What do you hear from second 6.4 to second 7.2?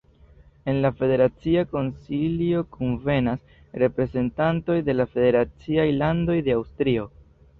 de Aŭstrio.